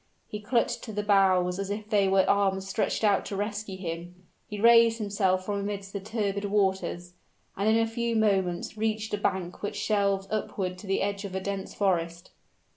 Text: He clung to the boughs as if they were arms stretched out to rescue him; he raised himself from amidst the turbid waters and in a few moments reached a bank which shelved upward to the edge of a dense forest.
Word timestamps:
He 0.27 0.39
clung 0.39 0.65
to 0.65 0.91
the 0.91 1.03
boughs 1.03 1.59
as 1.59 1.69
if 1.69 1.87
they 1.87 2.07
were 2.07 2.27
arms 2.27 2.67
stretched 2.67 3.03
out 3.03 3.23
to 3.27 3.35
rescue 3.35 3.77
him; 3.77 4.25
he 4.49 4.59
raised 4.59 4.97
himself 4.97 5.45
from 5.45 5.59
amidst 5.59 5.93
the 5.93 5.99
turbid 5.99 6.45
waters 6.45 7.13
and 7.55 7.69
in 7.69 7.77
a 7.77 7.85
few 7.85 8.15
moments 8.15 8.75
reached 8.75 9.13
a 9.13 9.17
bank 9.19 9.61
which 9.61 9.75
shelved 9.75 10.27
upward 10.31 10.79
to 10.79 10.87
the 10.87 11.03
edge 11.03 11.23
of 11.23 11.35
a 11.35 11.39
dense 11.39 11.75
forest. 11.75 12.31